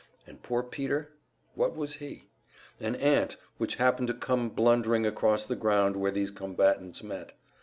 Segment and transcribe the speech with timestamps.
[0.25, 1.09] And poor Peter
[1.53, 2.23] what was he?
[2.79, 7.33] An ant which happened to come blundering across the ground where these combatants met.